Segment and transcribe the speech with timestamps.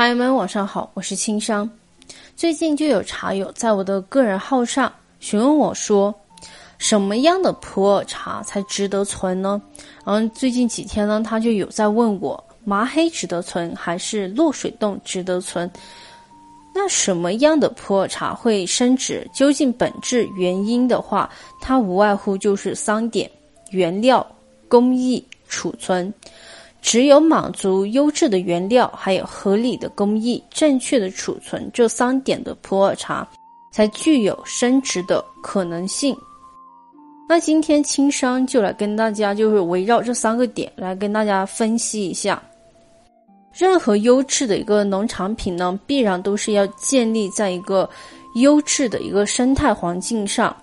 [0.00, 1.68] 茶友们晚上好，我是青商。
[2.34, 6.14] 最近就有茶友在我的个人号上询问我说，
[6.78, 9.60] 什么样的普洱茶才值得存呢？
[10.02, 15.70] 然后最近几天呢，他就有在问我，麻黑值得存还是落水洞值得存？
[16.74, 19.28] 那什么样的普洱茶会升值？
[19.34, 21.28] 究竟本质原因的话，
[21.60, 23.30] 它无外乎就是三点：
[23.70, 24.26] 原料、
[24.66, 26.10] 工艺、储存。
[26.82, 33.26] 只有满足优质的原料，还有合理的工艺、正确的储存这三点的普洱茶，
[33.70, 36.16] 才具有升值的可能性。
[37.28, 42.42] 那今天青商就来跟大家，就是围绕这三个点来跟大家分析一下。
[43.52, 47.88] 任何优质的一个农产品呢，必然都是要建立在一个
[48.36, 50.56] 优质的一个生态环境上。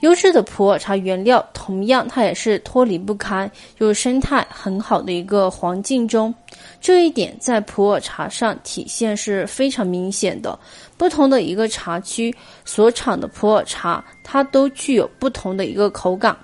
[0.00, 6.34] 优质的普洱茶原料，同样它也是脱离不开就是生态很好的一个环境中，
[6.80, 10.58] 这一点在普洱茶上体现是非常明显的。
[10.96, 12.34] 不同的一个茶区
[12.64, 16.36] 所产的普洱茶，它都具有不同的一个口感，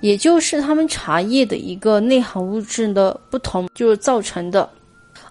[0.00, 4.68] 也就是它们茶叶的一个内含物质的不同，就是造成的。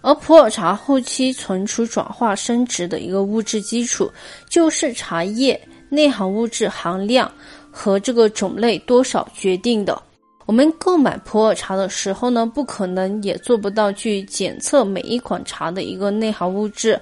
[0.02, 4.10] 而普洱茶后期存储、转化、升值的一个物质基础，
[4.50, 7.30] 就是茶叶内含物质含量。
[7.78, 10.02] 和这个种类多少决定的。
[10.48, 17.00] 我们购买普洱茶的时候呢，不可能也做不到去检测每一款茶的一个内含物质。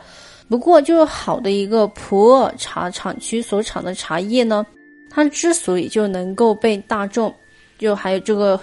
[0.50, 4.66] 不过，就是好的一个普洱茶产区所产的茶叶呢，
[5.10, 7.34] 它之所以就能够被大众，
[7.78, 8.60] 就还有这个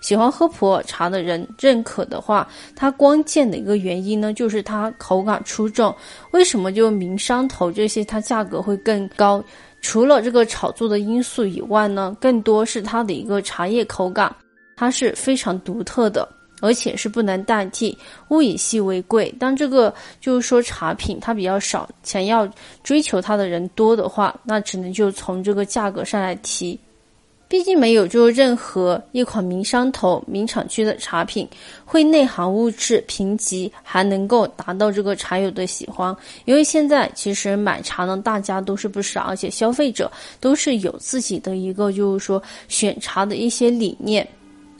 [0.00, 5.94] 喜欢喝普洱茶的人认可的话，它关键的一个原因呢，就是它口感出众。
[6.32, 9.42] 为什么就名山头这些它价格会更高？
[9.80, 14.34] 除了这个炒作的因素以外呢，更多是它的一个茶叶口感，
[14.76, 16.28] 它是非常独特的，
[16.60, 17.96] 而且是不能代替。
[18.30, 22.48] 物以稀为贵，当这个就是说茶品它比较少，想要
[22.82, 26.78] 追求它的人多的话，那只能就从这个价格上来提。
[27.48, 31.48] 毕竟没有，就任何一款名山头、名产区的茶品
[31.82, 36.14] 会内含物质评级还能够达到这个茶友的喜欢。
[36.44, 44.28] 因为现在其实买茶呢，大家都是不少，而且消费者都是有自己的一个就是说选茶的一些理念。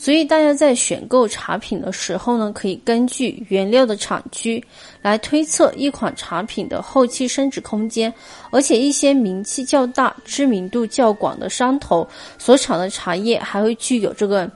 [0.00, 4.64] 所以大家在选购茶品的时候呢，可以根据原料的产区
[5.02, 8.12] 来推测一款茶品的后期升值空间，
[8.52, 12.06] 而且一些名气较大、知名度较广的山头
[12.38, 14.48] 所产的茶叶还会具有这个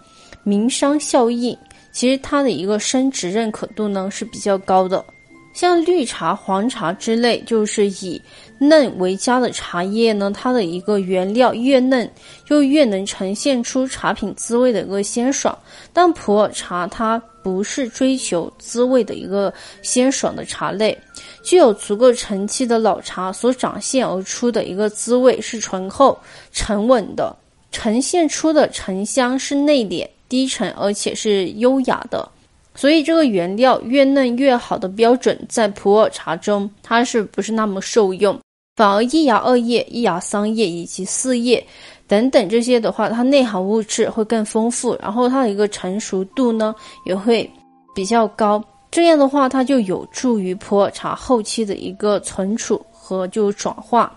[0.45, 1.59] 名商效应，
[1.91, 5.05] 其实它的一个升值认可度呢是比较高的。
[5.53, 8.19] 像绿茶、黄茶之类，就是以
[8.62, 12.11] 嫩为佳的茶叶呢，它的一个原料越嫩，
[12.45, 15.56] 就越能呈现出茶品滋味的一个鲜爽。
[15.93, 19.53] 但普洱茶它不是追求滋味的一个
[19.83, 20.97] 鲜爽的茶类，
[21.43, 26.17] 具有足够陈期的老茶所展现而出的一个滋味是醇厚、
[26.53, 27.34] 沉稳的，
[27.73, 32.27] 呈现出的沉香是内敛、低沉，而且是优雅的。
[32.75, 38.41] 所以，这个原料越嫩越好的标准，在普洱茶中，它是不是那么受用？
[38.82, 41.65] 反而一芽二叶、一芽三叶以及四叶
[42.09, 47.48] 等等这些的话，它内含物质会更丰富，然后它的一个成熟度呢也会
[47.94, 48.60] 比较高。
[48.91, 54.12] 这样的话，它就有助于普洱茶后期的一个存储和就转化。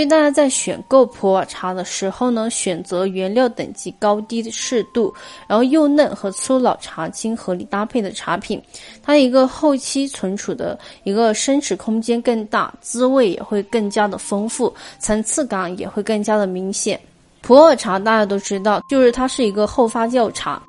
[0.00, 5.14] 所以大家在选购普洱茶的时候呢，选择原料等级高低适度，
[5.46, 8.58] 然后幼嫩和粗老茶青合理搭配的茶品，
[9.02, 16.98] 它一个后期存储的一个升值空间更大，滋味也会更加的丰富，层次感也会更加的明显。
[17.42, 20.62] 普洱茶大家都知道，就是它是一个后发酵茶。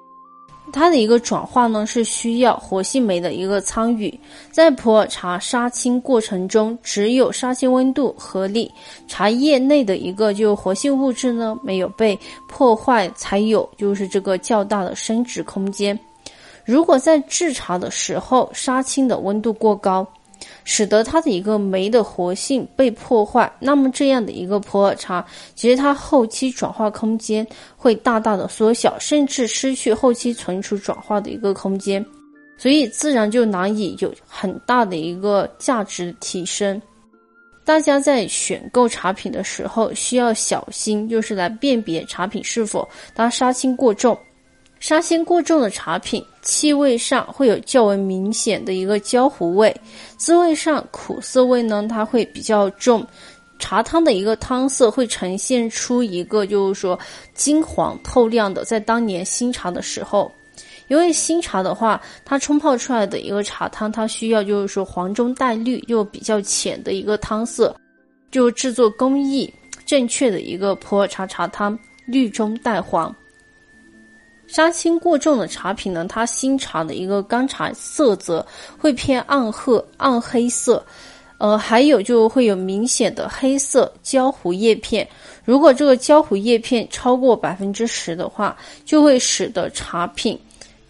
[0.72, 4.18] 它的一个转化呢，是需要活性酶的一个参与。
[4.52, 8.72] 在普洱茶杀青过程中，只有杀青温度合理，
[9.08, 12.18] 茶叶内的一个就活性物质呢没有被
[12.48, 15.97] 破坏，才有就是这个较大的升值空间。
[16.64, 20.08] 如果在制茶的时候杀青的温度过高，
[20.64, 27.46] 使得它的一个酶的活性被破坏，那么这样的一个普洱茶，其实它后期转化空间
[27.76, 32.05] 会大大的缩小，甚至失去后期存储转化的一个空间，
[32.58, 36.82] 所以自然就难以有很大的一个价值提升。
[37.64, 44.17] 大家在选购茶品的时候需要小心，就是来辨别茶品是否它杀青过重。
[44.82, 49.74] 杀青过重的茶品，气味上会有较为明显的一个焦糊味，
[50.18, 53.06] 滋味上苦涩味呢，它会比较重，
[53.60, 57.00] 茶汤的一个汤色会呈现出一个就是说
[57.36, 60.30] 金黄透亮的，在当年新茶的时候。
[60.88, 67.74] 因为新茶的话，它冲泡出来的一个茶汤，它需要就是说黄中带绿，又比较浅的一个汤色，
[68.32, 69.54] 就制作工艺
[69.86, 73.16] 正确的一个普洱茶茶汤，绿中带黄。
[74.52, 78.46] 杀青过重的茶品呢，它新茶的一个干茶色泽
[78.78, 80.86] 会偏暗褐、暗黑色，
[81.38, 85.08] 呃，还有就会有明显的黑色焦糊叶片。
[85.46, 88.53] 如果这个焦糊叶片超过百分之十的话，
[88.84, 90.38] 就会使得茶品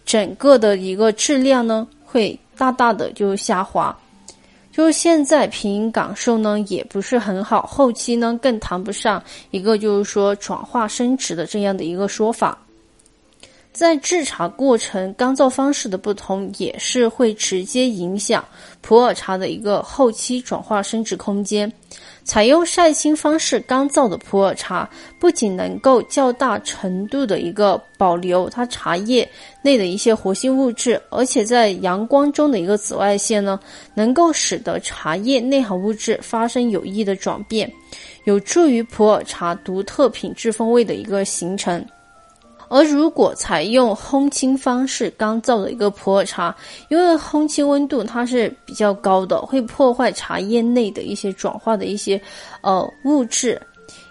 [0.04, 3.96] 整个的一个质量呢会大大的就下滑。
[4.72, 9.22] 就是现在平饮感受呢也不是很好，后期呢更谈不上
[9.52, 12.58] 一个就是说转化升值的这样的一个说法。
[13.72, 18.44] 在制茶过程干燥方式的不同，也是会直接影响
[18.82, 21.72] 普洱茶的一个后期转化升值空间。
[22.22, 24.88] 采用晒青方式干燥的普洱茶，
[25.18, 29.28] 不仅能够较大程度的一个保留它茶叶
[29.62, 33.58] 内的一些活性物质，而且在阳光中的一个紫外线呢，
[33.94, 37.72] 能够使得茶叶内含物质发生有益的转变，
[38.24, 41.84] 有助于普洱茶独特品质风味的一个形成。
[42.72, 46.56] 而如果采用烘青方式干燥的一个普洱茶，
[46.88, 52.18] 因为烘青温度它是比较高的，会破坏茶叶内的一些转化的一些
[52.62, 53.60] 呃物质，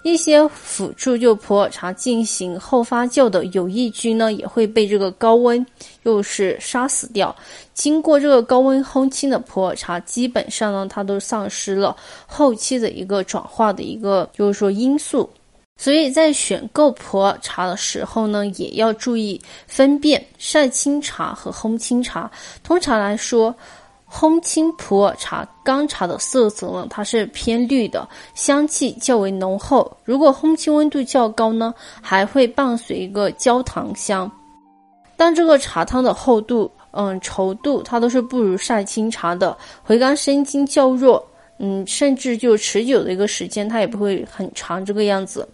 [0.03, 5.65] 一些辅助就普洱茶进行后发酵的有益菌呢，也会被这个高温
[6.03, 7.35] 又是杀死掉。
[7.73, 11.97] 经过这个高温烘青的普洱茶，基本上呢，它都丧失了
[12.27, 15.27] 后期的一个转化的一个就是说因素。
[15.81, 22.30] 所以在选购普洱茶的时候呢，也要注意分辨晒青茶和烘青茶。
[22.63, 23.51] 通常来说，
[24.07, 29.92] 烘青普洱茶干茶的色泽呢，它是偏绿的，香气较为浓厚。
[30.06, 34.31] 如果烘青温度较高呢，还会伴随一个焦糖香。
[35.18, 41.28] 但这个茶汤的厚度、嗯稠度，它都是不如晒青茶的，回甘生津较弱。
[41.57, 45.48] 嗯，甚至就持久的一个时间，它也不会很长这个样子。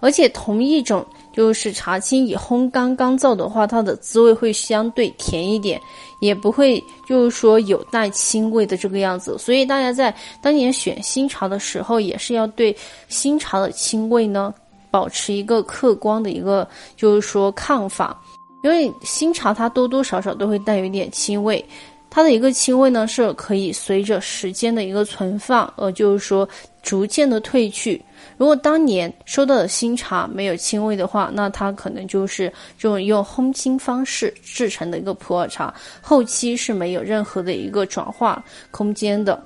[0.00, 5.80] 而且同一种就是茶青以烘干干燥的话，它的滋味会相对甜一点，
[6.20, 9.36] 也不会就是说有带青味的这个样子。
[9.38, 12.74] 所以大家在当年选新茶的时候，也是要对
[13.08, 14.54] 新茶的青味呢
[14.90, 16.66] 保持一个客观的一个
[16.96, 18.20] 就是说看法，
[18.62, 21.64] 因为新茶它多多少少都会带有一点青味。
[22.10, 26.48] 它的一个青味呢，是可以随着时间的一个存放，呃，就是说
[26.82, 28.02] 逐渐的褪去。
[28.36, 39.40] 如果当年收到的新茶没有青味的话，那它可能就是这种用烘青方式制成的一个普洱茶，后期是没有任何的一个转化空间的。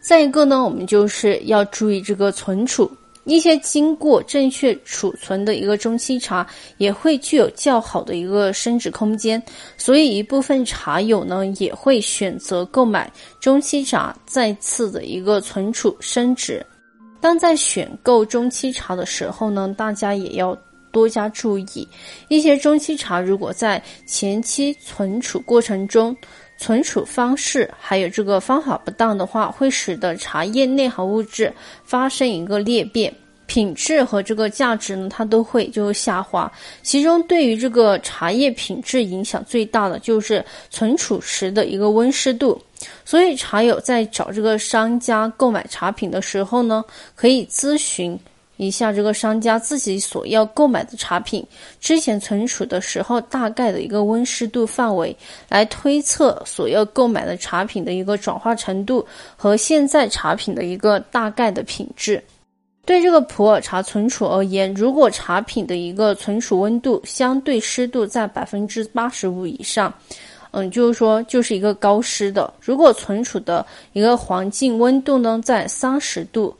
[0.00, 2.90] 再一个呢，我们就是要注意这个存储。
[3.24, 6.46] 一些经过正确储存的一个中期茶，
[6.78, 9.42] 也会具有较好的一个升值空间，
[9.76, 13.10] 所以一部分茶友呢也会选择购买
[13.40, 16.64] 中期茶，再次的一个存储升值。
[17.20, 20.58] 当在选购中期茶的时候呢，大家也要
[20.90, 21.86] 多加注意，
[22.28, 26.14] 一些中期茶如果在前期存储过程中，
[26.62, 33.12] 存储方式还有这个方法不当的话，会使得茶叶内含物质发生一个裂变，
[33.46, 36.50] 品质和这个价值呢，它都会就下滑。
[36.84, 42.56] 其中对于这个茶叶品质影响最大的就是存储时的一个温湿度。
[43.04, 46.84] 所以茶友在找这个商家购买茶品的时候呢，
[47.16, 48.16] 可以咨询。
[48.62, 51.44] 一下这个商家自己所要购买的茶品
[51.80, 55.16] 之前存储的时候大概的一个温湿度范围，
[55.48, 59.04] 来推测所要购买的茶品的一个转化程度
[59.36, 62.22] 和现在茶品的一个大概的品质。
[62.84, 69.92] 对这个普洱茶存储而言，如果茶品的一个存储温度相对湿度在百分之八十五以上，
[70.52, 72.52] 嗯，就是说就是一个高湿的。
[72.60, 76.54] 如果存储的一个环境温度呢在三十度。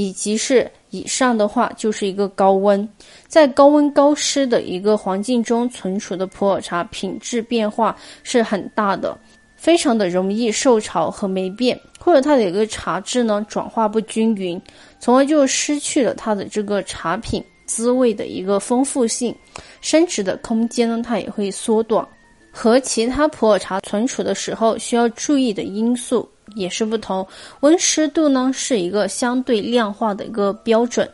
[0.00, 2.88] 以及是以上的话，就是一个高温，
[3.26, 9.16] 在高温高湿的一个环境中存储的普洱茶品质变化是很大的，
[9.56, 14.60] 非常的容易受潮和霉变，或者它的一个茶质呢转化不均匀，
[14.98, 19.34] 从而就失去了它的这个茶品滋味的一个丰富性，
[19.80, 22.06] 升值的空间呢它也会缩短。
[22.50, 26.28] 和其他普洱茶存储的时候需要注意的因素。
[26.54, 27.26] 也是不同，
[27.60, 31.08] 温湿度呢是一个相对量化的一个标准，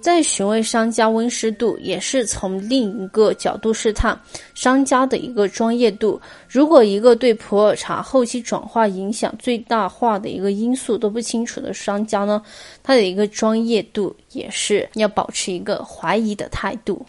[0.00, 4.18] 在询问商家温湿度，也是从另一个角度试探
[4.54, 6.20] 商家的一个专业度。
[6.48, 12.42] 如果一个对普洱茶后期转化影响最大化的一个因素都不清楚的商家呢，
[12.82, 17.06] 他的一个专业度也是要保持一个怀疑的态度。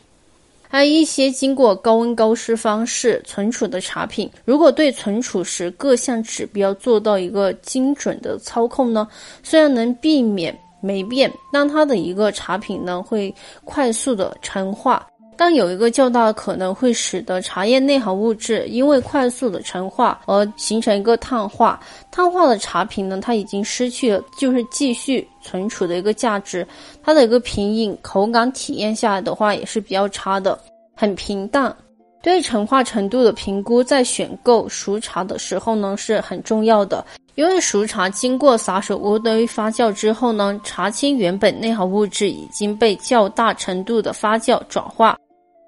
[0.74, 9.08] 还有一些经过高温高湿方式存储的茶品，如果对存储时各项指标做到一个精准的操控呢，
[9.44, 13.32] 虽然能避免霉变，但它的一个茶品呢会
[13.64, 15.08] 快速的陈化。
[15.38, 21.80] 但有一个较大的可能会使得茶叶内含物质因为快速的陈化而形成一个碳化，
[22.12, 26.68] 碳化的茶品呢，它已经失去了就是继续存储的一个价值，
[27.02, 30.58] 它的一个品饮口感体验下来的话也是比较差的，
[30.96, 31.76] 很平淡。
[32.22, 45.18] 对陈化程度的评估，在选购熟茶的时候呢是很重要的，因为熟茶经过洒手渥堆发酵之后呢，茶青原本内含物质已经被较大程度的发酵转化。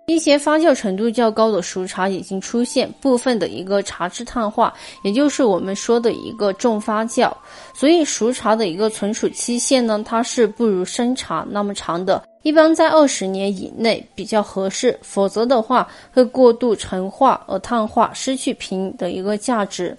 [0.07, 4.71] 一些发酵程度较高的熟茶已经出现部分的一个茶质碳化，
[5.03, 7.31] 也就是我们说的一个重发酵。
[7.73, 19.97] 所以熟茶的一个存储期限呢，它是不如生茶那么长的，一般在二十年以内比较合适，否则的话会过度陈化而碳化，失去品的一个价值。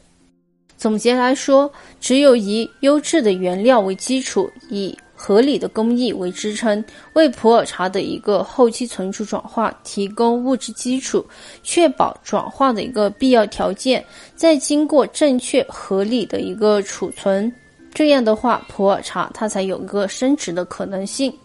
[0.77, 1.69] 总结来说，
[2.01, 4.97] 只有以优质的原料为基础，以
[5.27, 11.27] 合理的工艺为支撑，为普洱茶的一个后期存储转化提供物质基础，
[11.65, 14.05] 确保转化的一个必要条件，
[14.37, 17.53] 再经过正确合理的一个储存，
[17.93, 21.37] 这样的话，普洱茶它才有一个升值的可能性。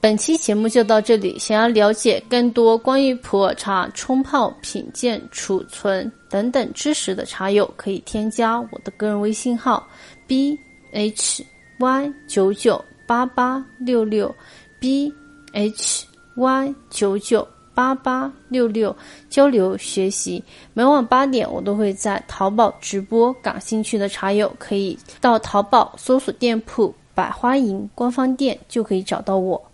[0.00, 9.84] 本期节目就到这里，想要了解更多关于普洱茶冲泡、品鉴、储存等等知识的茶友，可以添加我的个人微信号
[10.28, 10.56] b
[10.92, 11.44] h
[11.80, 12.80] y 九九。
[13.06, 14.34] 八八六六
[14.80, 15.12] ，b
[15.52, 18.94] h y 九九八八六六
[19.28, 20.42] 交流学习，
[20.74, 29.65] 每晚八点我都会在淘宝直播，感兴趣的茶友可以到淘宝搜索店铺“百花营”官方店，就可以找到我。